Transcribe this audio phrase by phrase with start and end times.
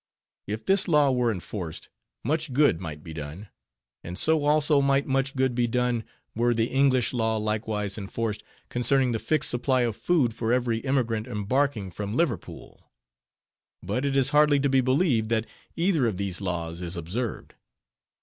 [0.47, 1.89] If this law were enforced,
[2.23, 3.49] much good might be done;
[4.03, 9.11] and so also might much good be done, were the English law likewise enforced, concerning
[9.11, 12.91] the fixed supply of food for every emigrant embarking from Liverpool.
[13.83, 15.45] But it is hardly to be believed, that
[15.75, 17.53] either of these laws is observed.